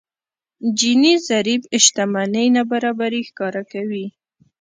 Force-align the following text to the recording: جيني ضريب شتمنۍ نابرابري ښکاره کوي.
جيني 0.77 1.13
ضريب 1.29 1.61
شتمنۍ 1.85 2.45
نابرابري 2.55 3.21
ښکاره 3.29 3.63
کوي. 3.71 4.05